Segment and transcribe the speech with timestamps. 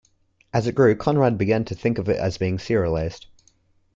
[0.51, 3.27] As it grew, Conrad began to think of its being serialized.